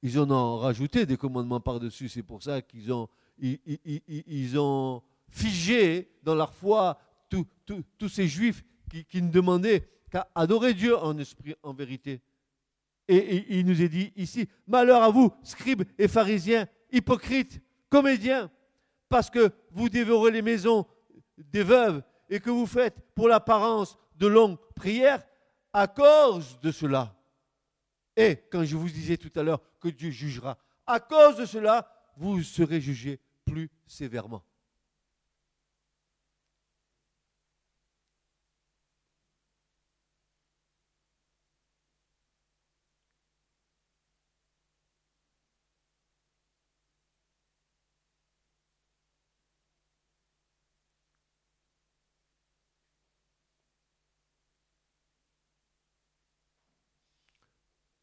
[0.02, 2.10] Ils en ont rajouté des commandements par-dessus.
[2.10, 3.10] C'est pour ça qu'ils ont,
[3.40, 6.98] ils, ont figé dans leur foi
[7.30, 8.64] tous ces juifs
[9.10, 12.22] qui, ne demandaient qu'à adorer Dieu en esprit, en vérité.
[13.08, 18.52] et il nous est dit ici, malheur à vous, scribes et pharisiens, hypocrites, comédiens,
[19.10, 20.86] parce que vous dévorez les maisons
[21.38, 25.24] des veuves et que vous faites pour l'apparence de longues prières
[25.74, 27.16] à cause de cela.
[28.16, 31.88] Et quand je vous disais tout à l'heure que Dieu jugera, à cause de cela,
[32.18, 34.44] vous serez jugés plus sévèrement.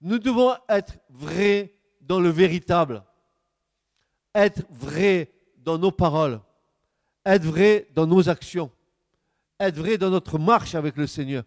[0.05, 3.03] Nous devons être vrais dans le véritable,
[4.35, 6.43] être vrais dans nos paroles,
[7.25, 8.71] être vrais dans nos actions,
[9.59, 11.45] être vrai dans notre marche avec le Seigneur.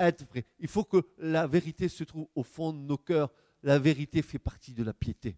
[0.00, 0.44] Être vrai.
[0.58, 3.30] Il faut que la vérité se trouve au fond de nos cœurs.
[3.62, 5.36] La vérité fait partie de la piété.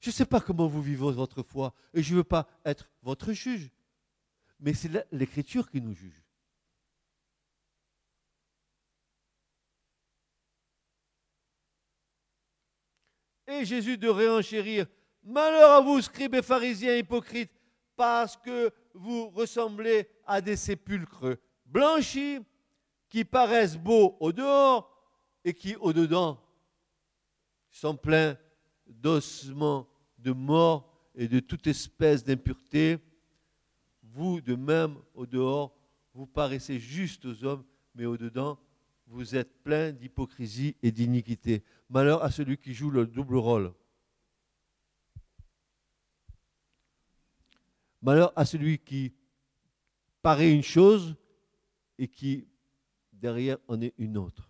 [0.00, 2.90] Je ne sais pas comment vous vivez votre foi et je ne veux pas être
[3.02, 3.70] votre juge.
[4.60, 6.22] Mais c'est l'Écriture qui nous juge.
[13.46, 14.86] Et Jésus de réenchérir,
[15.22, 17.52] Malheur à vous, scribes et pharisiens hypocrites,
[17.96, 22.38] parce que vous ressemblez à des sépulcres blanchis
[23.08, 24.90] qui paraissent beaux au dehors
[25.44, 26.40] et qui au dedans
[27.70, 28.36] sont pleins
[28.86, 32.98] d'ossements de mort et de toute espèce d'impureté.
[34.12, 35.74] Vous, de même, au dehors,
[36.14, 38.58] vous paraissez juste aux hommes, mais au dedans,
[39.06, 41.62] vous êtes plein d'hypocrisie et d'iniquité.
[41.88, 43.72] Malheur à celui qui joue le double rôle.
[48.02, 49.12] Malheur à celui qui
[50.22, 51.16] paraît une chose
[51.98, 52.46] et qui
[53.12, 54.47] derrière en est une autre.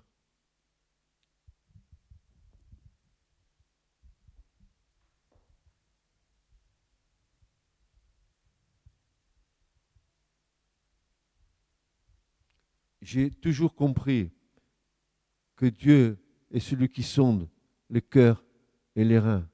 [13.11, 14.31] J'ai toujours compris
[15.57, 16.19] que Dieu
[16.51, 17.49] est celui qui sonde
[17.89, 18.45] le cœur
[18.97, 19.49] et les reins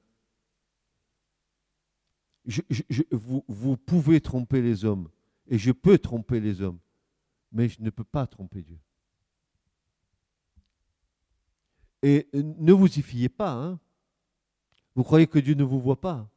[3.47, 5.09] vous, pouvez tromper les hommes,
[5.47, 6.79] et je peux tromper les hommes,
[7.53, 8.77] mais je ne peux pas tromper Dieu.
[12.01, 13.53] Et ne vous y fiez pas.
[13.53, 13.79] Hein.
[14.95, 16.29] Vous croyez que Dieu ne vous voit pas.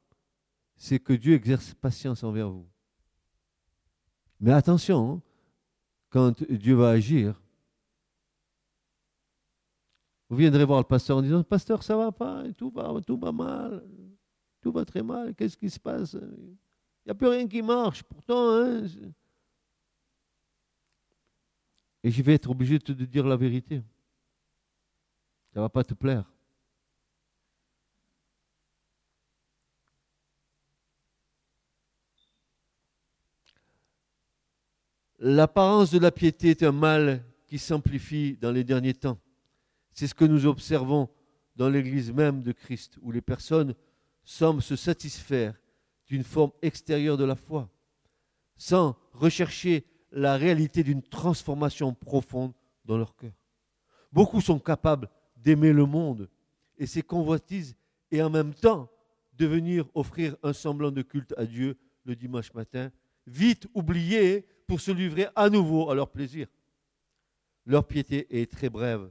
[0.76, 2.68] C'est que Dieu exerce patience envers vous.
[4.38, 5.22] Mais attention, hein,
[6.10, 7.40] quand Dieu va agir,
[10.28, 13.82] vous viendrez voir le pasteur en disant, pasteur, ça va pas, tout va, mal
[14.60, 16.14] tout va très mal, qu'est-ce qui se passe?
[16.14, 16.56] Il
[17.06, 18.54] n'y a plus rien qui marche, pourtant.
[18.54, 18.86] Hein,
[22.02, 23.82] et je vais être obligé de te dire la vérité.
[25.52, 26.30] Ça ne va pas te plaire.
[35.18, 39.18] L'apparence de la piété est un mal qui s'amplifie dans les derniers temps.
[39.92, 41.08] C'est ce que nous observons
[41.56, 43.74] dans l'Église même de Christ, où les personnes
[44.22, 45.54] semblent se satisfaire
[46.06, 47.68] d'une forme extérieure de la foi,
[48.56, 52.52] sans rechercher la réalité d'une transformation profonde
[52.84, 53.32] dans leur cœur.
[54.12, 56.28] Beaucoup sont capables d'aimer le monde
[56.78, 57.74] et ses convoitises
[58.10, 58.88] et en même temps
[59.34, 62.90] de venir offrir un semblant de culte à Dieu le dimanche matin,
[63.26, 66.46] vite oubliés pour se livrer à nouveau à leur plaisir.
[67.64, 69.10] Leur piété est très brève.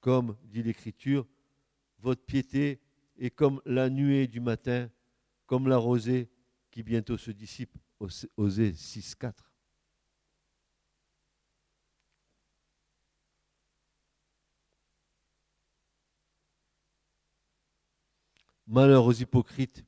[0.00, 1.26] Comme dit l'Écriture,
[2.00, 2.80] votre piété
[3.16, 4.90] et comme la nuée du matin,
[5.46, 6.28] comme la rosée
[6.70, 7.78] qui bientôt se dissipe.
[8.36, 9.52] Osée 6, 4.
[18.66, 19.84] Malheur aux hypocrites,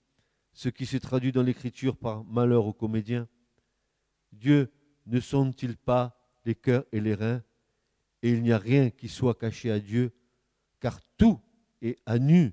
[0.52, 3.28] ce qui se traduit dans l'écriture par malheur aux comédiens.
[4.32, 4.70] Dieu
[5.06, 7.42] ne sonde-t-il pas les cœurs et les reins?
[8.22, 10.12] Et il n'y a rien qui soit caché à Dieu,
[10.78, 11.40] car tout
[11.80, 12.52] est à nu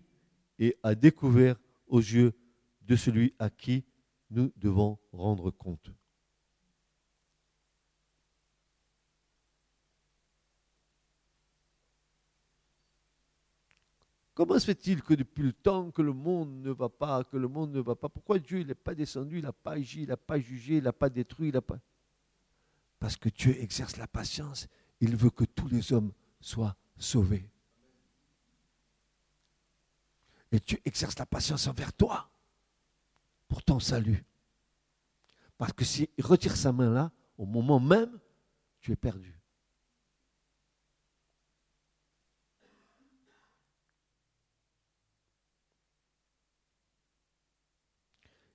[0.60, 2.34] et à découvert aux yeux
[2.82, 3.86] de celui à qui
[4.30, 5.92] nous devons rendre compte.
[14.38, 17.48] Comment se fait-il que depuis le temps que le monde ne va pas, que le
[17.48, 20.16] monde ne va pas, pourquoi Dieu n'est pas descendu, il n'a pas agi, il n'a
[20.16, 21.80] pas jugé, il n'a pas détruit, il n'a pas...
[23.00, 24.68] Parce que Dieu exerce la patience,
[25.02, 27.50] il veut que tous les hommes soient sauvés.
[30.52, 32.30] Et Dieu exerce la patience envers toi
[33.48, 34.24] pour ton salut.
[35.58, 38.20] Parce que s'il retire sa main là, au moment même,
[38.82, 39.37] tu es perdu.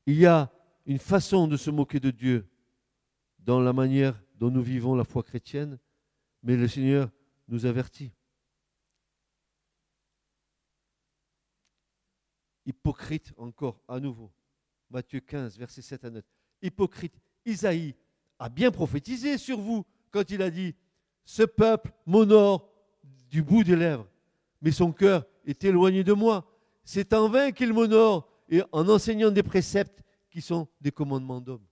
[0.06, 0.50] Il y a
[0.86, 2.48] une façon de se moquer de Dieu
[3.38, 5.78] dans la manière dont nous vivons la foi chrétienne,
[6.42, 7.10] mais le Seigneur
[7.48, 8.12] nous avertit.
[12.66, 14.32] Hypocrite encore à nouveau.
[14.90, 16.24] Matthieu 15, verset 7 à 9.
[16.62, 17.94] Hypocrite, Isaïe
[18.38, 20.74] a bien prophétisé sur vous quand il a dit
[21.24, 22.68] Ce peuple m'honore
[23.30, 24.08] du bout des lèvres,
[24.60, 26.46] mais son cœur est éloigné de moi.
[26.84, 31.66] C'est en vain qu'il m'honore et en enseignant des préceptes qui sont des commandements d'hommes.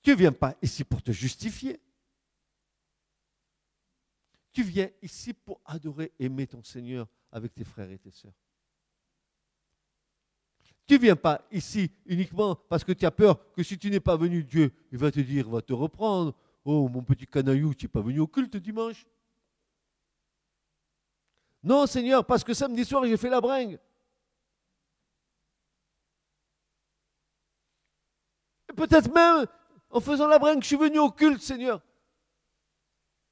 [0.00, 1.78] Tu ne viens pas ici pour te justifier.
[4.52, 8.32] Tu viens ici pour adorer, aimer ton Seigneur avec tes frères et tes sœurs.
[10.86, 14.00] Tu ne viens pas ici uniquement parce que tu as peur que si tu n'es
[14.00, 16.34] pas venu, Dieu il va te dire, va te reprendre.
[16.64, 19.04] Oh, mon petit canaillou, tu n'es pas venu au culte dimanche.
[21.66, 23.80] Non, Seigneur, parce que samedi soir, j'ai fait la bringue.
[28.70, 29.48] Et peut-être même,
[29.90, 31.82] en faisant la bringue, je suis venu au culte, Seigneur.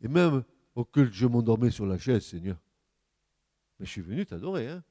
[0.00, 0.42] Et même
[0.74, 2.56] au culte, je m'endormais sur la chaise, Seigneur.
[3.78, 4.82] Mais je suis venu t'adorer, hein.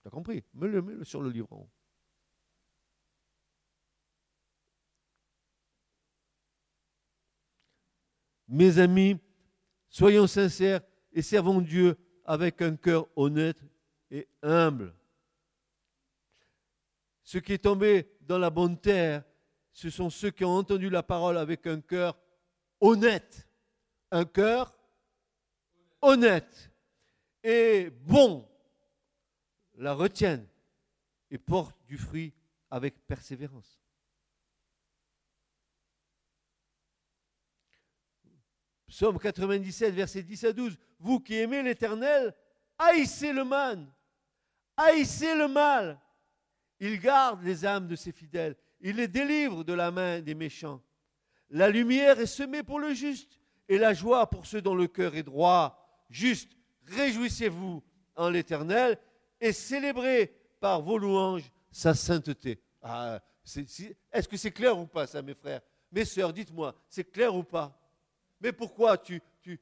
[0.00, 0.42] Tu as compris?
[0.54, 1.68] Mets-le sur le livre
[8.48, 9.20] Mes amis,
[9.90, 10.80] soyons sincères
[11.12, 13.60] et servons Dieu avec un cœur honnête
[14.10, 14.94] et humble.
[17.24, 19.24] Ce qui est tombé dans la bonne terre,
[19.72, 22.16] ce sont ceux qui ont entendu la parole avec un cœur
[22.80, 23.48] honnête.
[24.10, 24.74] Un cœur
[26.02, 26.70] honnête
[27.42, 28.46] et bon
[29.74, 30.46] la retiennent
[31.30, 32.34] et portent du fruit
[32.70, 33.81] avec persévérance.
[38.92, 40.76] Psaume 97, versets 10 à 12.
[40.98, 42.34] Vous qui aimez l'Éternel,
[42.76, 43.90] haïssez le mal.
[44.76, 45.98] Haïssez le mal.
[46.78, 48.54] Il garde les âmes de ses fidèles.
[48.82, 50.82] Il les délivre de la main des méchants.
[51.48, 55.14] La lumière est semée pour le juste et la joie pour ceux dont le cœur
[55.14, 56.04] est droit.
[56.10, 56.52] Juste,
[56.84, 57.82] réjouissez-vous
[58.14, 58.98] en l'Éternel
[59.40, 62.62] et célébrez par vos louanges sa sainteté.
[62.82, 63.22] Ah,
[64.12, 65.62] est-ce que c'est clair ou pas ça, mes frères?
[65.90, 67.81] Mes sœurs, dites-moi, c'est clair ou pas?
[68.42, 69.60] Mais pourquoi tu, tu,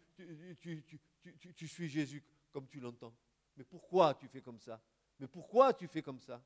[1.55, 3.15] tu, suis Jésus comme tu l'entends?
[3.57, 4.83] Mais pourquoi tu fais comme ça?
[5.19, 6.43] Mais pourquoi tu fais comme ça?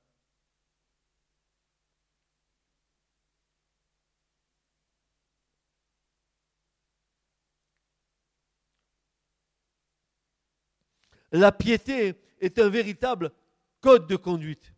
[11.30, 13.32] La piété est un véritable
[13.80, 14.74] code de conduite.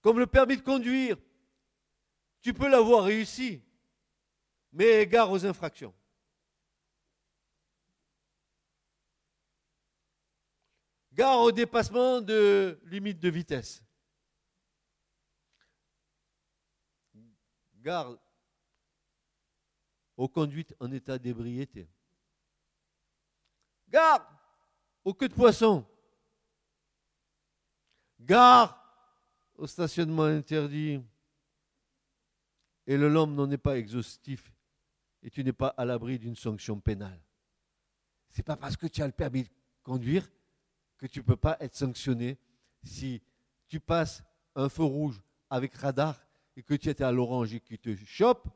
[0.00, 1.16] Comme le permis de conduire,
[2.40, 3.62] tu peux l'avoir réussi,
[4.76, 5.94] mais égard aux infractions.
[11.14, 13.82] Gare au dépassement de limite de vitesse.
[17.76, 18.18] Gare
[20.14, 21.88] aux conduites en état d'ébriété.
[23.88, 24.30] Gare
[25.04, 25.86] aux queues de poisson.
[28.20, 28.78] Gare
[29.54, 31.02] au stationnement interdit.
[32.86, 34.52] Et le lombe n'en est pas exhaustif
[35.22, 37.20] et tu n'es pas à l'abri d'une sanction pénale.
[38.30, 39.48] Ce n'est pas parce que tu as le permis de
[39.82, 40.28] conduire
[40.98, 42.38] que tu ne peux pas être sanctionné
[42.82, 43.22] si
[43.68, 44.22] tu passes
[44.54, 46.20] un feu rouge avec radar
[46.56, 48.48] et que tu étais à l'orange et qu'il te chope,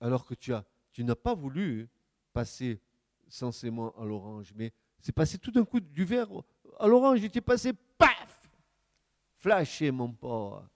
[0.00, 1.88] alors que tu, as, tu n'as pas voulu
[2.32, 2.80] passer
[3.28, 6.28] censément à l'orange, mais c'est passé tout d'un coup du vert
[6.78, 8.50] à l'orange, il était passé, paf
[9.36, 10.68] Flashé, mon pauvre.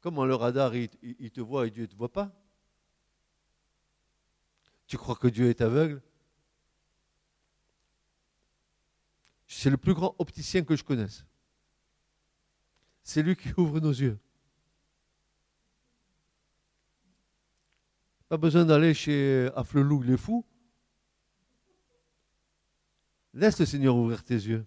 [0.00, 2.32] Comment le radar, il, te voit et Dieu ne te voit pas?
[4.86, 6.02] Tu crois que Dieu est aveugle?
[9.46, 11.26] C'est le plus grand opticien que je connaisse.
[13.02, 14.18] C'est lui qui ouvre nos yeux.
[18.28, 20.46] Pas besoin d'aller chez Afflelou les fous.
[23.34, 24.64] Laisse le Seigneur ouvrir tes yeux.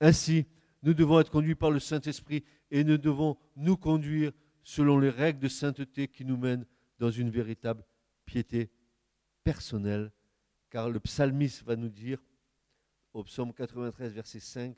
[0.00, 0.46] Ainsi,
[0.82, 4.32] nous devons être conduits par le Saint-Esprit et nous devons nous conduire
[4.64, 6.66] selon les règles de sainteté qui nous mènent
[6.98, 7.84] dans une véritable
[8.24, 8.70] piété
[9.44, 10.12] personnelle.
[10.70, 12.18] Car le psalmiste va nous dire
[13.12, 14.76] au psaume 93, verset 5,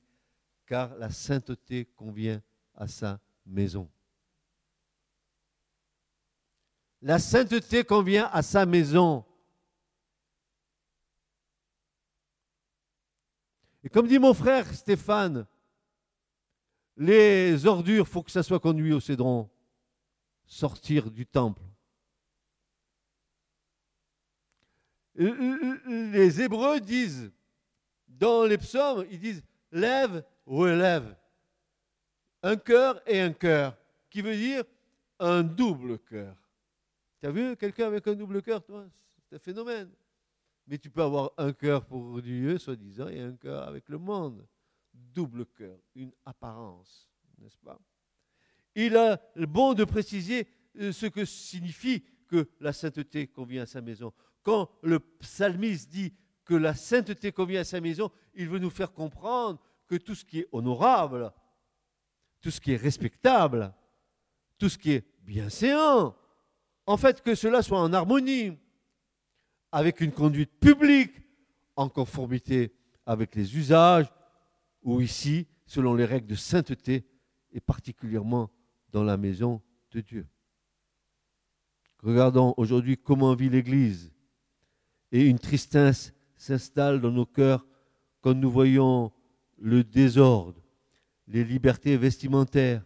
[0.66, 2.42] car la sainteté convient
[2.74, 3.88] à sa maison.
[7.00, 9.24] La sainteté convient à sa maison.
[13.84, 15.46] Et comme dit mon frère Stéphane,
[16.96, 19.48] les ordures, faut que ça soit conduit au cédron.
[20.46, 21.62] Sortir du temple.
[25.16, 27.30] Les Hébreux disent,
[28.08, 31.16] dans les psaumes, ils disent lève, relève.
[32.42, 33.76] Un cœur et un cœur,
[34.10, 34.64] qui veut dire
[35.18, 36.36] un double cœur.
[37.20, 38.86] Tu as vu quelqu'un avec un double cœur, toi?
[39.28, 39.90] C'est un phénomène.
[40.66, 44.46] Mais tu peux avoir un cœur pour Dieu, soi-disant, et un cœur avec le monde
[44.94, 47.78] double cœur, une apparence, n'est-ce pas?
[48.74, 50.48] Il a le bon de préciser
[50.80, 54.12] euh, ce que signifie que la sainteté convient à sa maison.
[54.42, 56.12] Quand le psalmiste dit
[56.44, 60.24] que la sainteté convient à sa maison, il veut nous faire comprendre que tout ce
[60.24, 61.32] qui est honorable,
[62.40, 63.72] tout ce qui est respectable,
[64.58, 66.16] tout ce qui est bienséant.
[66.86, 68.58] En fait, que cela soit en harmonie
[69.72, 71.14] avec une conduite publique,
[71.76, 72.74] en conformité
[73.06, 74.06] avec les usages,
[74.84, 77.04] ou ici, selon les règles de sainteté,
[77.52, 78.50] et particulièrement
[78.92, 79.62] dans la maison
[79.92, 80.26] de Dieu.
[82.00, 84.12] Regardons aujourd'hui comment vit l'Église.
[85.10, 87.64] Et une tristesse s'installe dans nos cœurs
[88.20, 89.12] quand nous voyons
[89.58, 90.60] le désordre,
[91.28, 92.84] les libertés vestimentaires,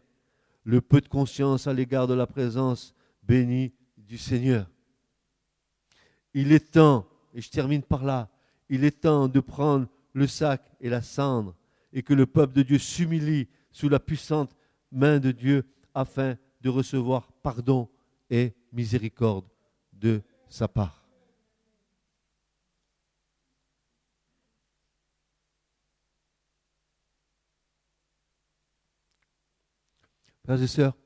[0.65, 4.71] le peu de conscience à l'égard de la présence bénie du Seigneur.
[6.35, 8.31] Il est temps, et je termine par là,
[8.69, 11.57] il est temps de prendre le sac et la cendre
[11.93, 14.55] et que le peuple de Dieu s'humilie sous la puissante
[14.91, 15.65] main de Dieu
[15.95, 17.89] afin de recevoir pardon
[18.31, 19.47] et miséricorde
[19.93, 21.09] de sa part.
[30.45, 30.97] Frères et sœurs,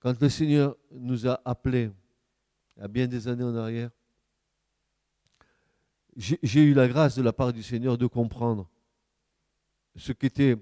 [0.00, 1.90] quand le Seigneur nous a appelés,
[2.76, 3.90] il y a bien des années en arrière,
[6.18, 8.68] j'ai eu la grâce de la part du Seigneur de comprendre
[9.94, 10.56] ce qu'était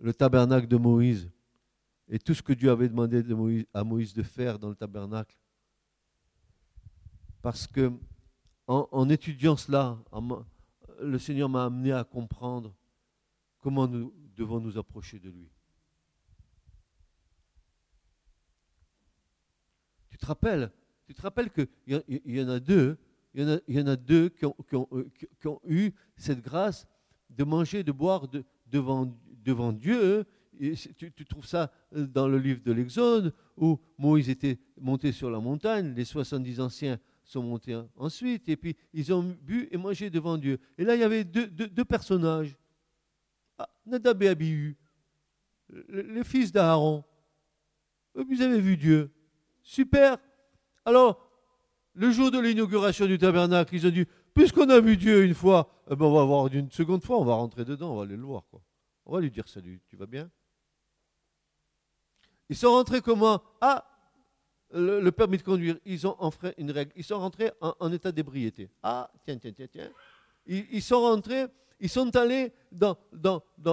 [0.00, 1.30] le tabernacle de Moïse
[2.08, 3.24] et tout ce que Dieu avait demandé
[3.72, 5.36] à Moïse de faire dans le tabernacle.
[7.40, 7.92] Parce que
[8.66, 9.98] en, étudiant cela,
[11.00, 12.74] le Seigneur m'a amené à comprendre
[13.58, 15.48] comment nous devons nous approcher de lui.
[20.10, 20.72] Tu te rappelles,
[21.06, 21.68] tu te rappelles qu'il
[22.26, 22.98] y, en a deux,
[23.34, 24.54] il y en a, deux qui ont,
[24.92, 25.10] euh,
[25.40, 26.86] qui ont, eu cette grâce
[27.30, 28.28] de manger, de boire
[28.66, 30.26] devant, Dieu
[30.58, 35.40] tu, trouves ça euh, dans le livre de l'Exode, où Moïse était monté sur la
[35.40, 40.36] montagne, les 70 anciens sont montés ensuite, et puis ils ont bu et mangé devant
[40.36, 40.58] Dieu.
[40.76, 42.56] Et là, il y avait deux, personnages,
[43.58, 44.76] ah, Nadab et Abihu,
[45.88, 47.04] les fils d'Aaron.
[48.14, 49.10] Vous avez vu Dieu.
[49.62, 50.18] Super.
[50.84, 51.31] Alors,
[51.94, 55.68] le jour de l'inauguration du tabernacle, ils ont dit, puisqu'on a vu Dieu une fois,
[55.90, 58.16] eh ben on va voir une seconde fois, on va rentrer dedans, on va aller
[58.16, 58.44] le voir.
[59.04, 60.30] On va lui dire salut, tu vas bien?
[62.48, 63.42] Ils sont rentrés comment?
[63.60, 63.84] Ah,
[64.72, 66.92] le, permis de conduire, ils ont enfreint une règle.
[66.96, 68.70] Ils sont rentrés en, état d'ébriété.
[68.82, 69.90] Ah, tiens, tiens, tiens, tiens.
[70.46, 71.46] Ils, sont rentrés,
[71.78, 72.96] ils sont allés dans,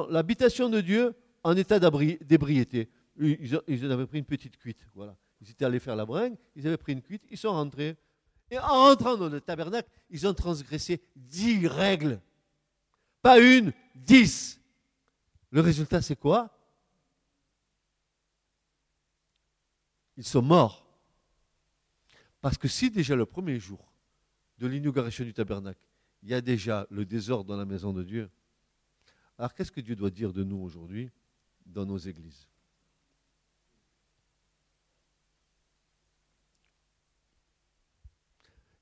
[0.09, 1.13] l'habitation de Dieu
[1.43, 2.89] en état d'ébriété.
[3.17, 4.85] Ils, ils, avaient pris une petite cuite.
[4.93, 5.15] Voilà.
[5.41, 7.95] Ils étaient allés faire la bringue, ils avaient pris une cuite, ils sont rentrés.
[8.51, 12.19] Et en rentrant dans le tabernacle, ils ont transgressé dix règles.
[13.21, 14.59] Pas une, dix.
[15.51, 16.55] Le résultat, c'est quoi?
[20.17, 20.85] Ils sont morts.
[22.41, 23.91] Parce que si déjà le premier jour
[24.57, 25.79] de l'inauguration du tabernacle,
[26.23, 28.29] il y a déjà le désordre dans la maison de Dieu,
[29.37, 31.09] alors qu'est-ce que Dieu doit dire de nous aujourd'hui
[31.65, 32.47] dans nos églises?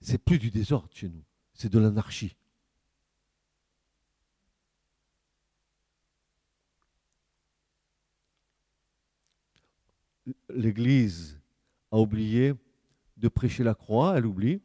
[0.02, 1.24] C'est plus du désordre chez nous,
[1.54, 2.36] c'est de l'anarchie.
[10.50, 11.40] l'Église
[11.92, 12.54] a oublié
[13.18, 14.62] de prêcher la croix, elle oublie.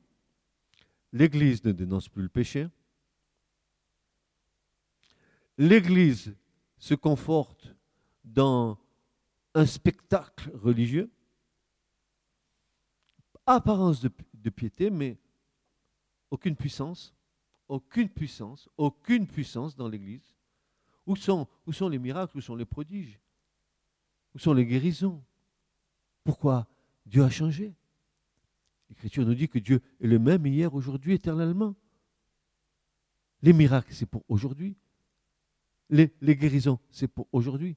[1.13, 2.69] L'Église ne dénonce plus le péché.
[5.59, 6.35] L'Église
[6.79, 7.75] se conforte
[8.25, 8.79] dans
[9.55, 11.11] un spectacle religieux,
[13.47, 14.11] apparence de,
[14.43, 15.19] de piété, mais
[16.31, 17.15] aucune puissance,
[17.69, 20.35] aucune puissance, aucune puissance dans l'Église.
[21.07, 21.49] Où sont,
[21.91, 23.19] les miracles, où sont les prodiges,
[24.35, 25.23] où sont les guérisons?
[26.23, 26.69] Pourquoi
[27.05, 27.75] Dieu a changé?
[28.89, 31.75] L'Écriture nous dit que Dieu est le même hier, aujourd'hui, éternellement.
[33.43, 34.77] Les miracles, c'est pour aujourd'hui.
[35.91, 37.77] Les, les guérisons, c'est pour aujourd'hui.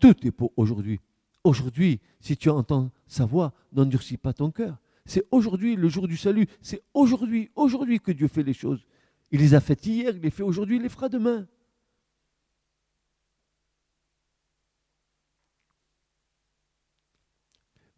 [0.00, 1.00] Tout est pour aujourd'hui.
[1.42, 4.76] Aujourd'hui, si tu entends sa voix, n'endurcis pas ton cœur.
[5.08, 6.46] C'est aujourd'hui le jour du salut.
[6.60, 8.86] C'est aujourd'hui, aujourd'hui que Dieu fait les choses.
[9.30, 11.48] Il les a faites hier, il les fait aujourd'hui, il les fera demain.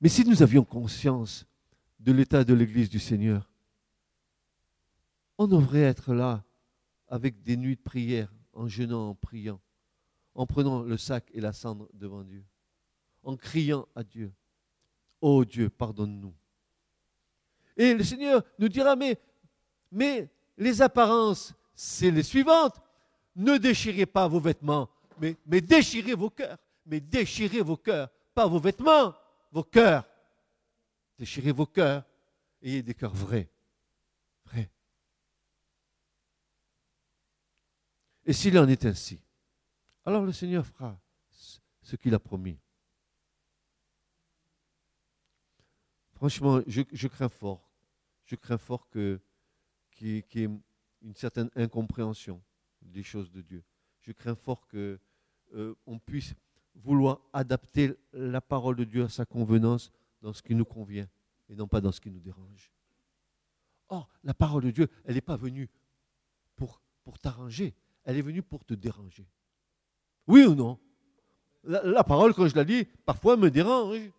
[0.01, 1.47] Mais si nous avions conscience
[1.99, 3.51] de l'état de l'Église du Seigneur,
[5.37, 6.45] on devrait être là
[7.09, 9.61] avec des nuits de prière, en jeûnant, en priant,
[10.35, 12.45] en prenant le sac et la cendre devant Dieu,
[13.25, 14.33] en criant à Dieu.
[15.21, 16.35] Oh Dieu, pardonne-nous.
[17.81, 19.19] Et le Seigneur nous dira, mais,
[19.91, 20.29] mais
[20.59, 22.79] les apparences, c'est les suivantes.
[23.35, 26.59] Ne déchirez pas vos vêtements, mais, déchirez vos cœurs.
[26.85, 29.15] Mais déchirez vos cœurs, pas vos vêtements
[29.51, 30.05] vos cœurs.
[31.19, 32.05] Déchirez vos cœurs.
[32.61, 33.49] Ayez des cœurs vrais.
[34.45, 34.71] Vrais.
[38.27, 39.19] Et s'il en est ainsi,
[40.05, 41.01] alors le Seigneur fera
[41.81, 42.59] ce qu'il a promis.
[46.13, 47.70] franchement, je crains fort.
[48.31, 49.21] Je crains fort que
[49.91, 50.49] qu'il y ait
[51.03, 52.41] une certaine incompréhension
[52.81, 53.65] des choses de Dieu.
[53.99, 55.01] Je crains fort que
[55.55, 56.35] euh, on puisse
[56.77, 59.91] vouloir adapter la parole de Dieu à sa convenance
[60.23, 61.09] dans ce qui nous convient
[61.49, 62.71] et non pas dans ce qui nous dérange.
[63.89, 65.69] Or, la parole de Dieu, elle n'est pas venue
[66.55, 66.81] pour,
[67.21, 67.75] t'arranger,
[68.05, 69.27] elle est venue pour te déranger.
[70.29, 70.79] Oui ou non?
[71.65, 74.13] La, la, parole, quand je la lis, parfois me dérange.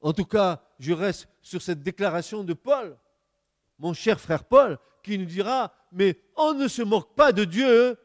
[0.00, 2.96] En tout cas, je reste sur cette déclaration de Paul,
[3.78, 7.98] mon cher frère Paul, qui nous dira, mais on ne se moque pas de Dieu.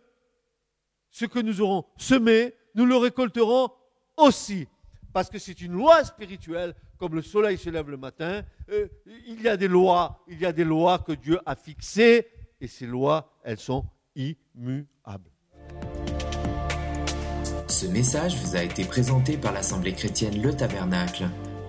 [1.09, 3.69] Ce que nous aurons semé, nous le récolterons
[4.17, 4.67] aussi.
[5.13, 8.43] Parce que c'est une loi spirituelle, comme le soleil se lève le matin.
[8.69, 8.87] Euh,
[9.27, 12.27] il y a des lois, il y a des lois que Dieu a fixées,
[12.59, 13.85] et ces lois, elles sont
[14.15, 15.31] immuables.
[17.67, 21.25] Ce message vous a été présenté par l'Assemblée chrétienne Le Tabernacle